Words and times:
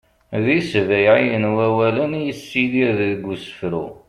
d 0.43 0.45
isbayɛiyen 0.59 1.45
wawalen 1.55 2.11
i 2.19 2.21
yessidir 2.25 2.89
deg 2.99 3.23
usefru 3.33 3.85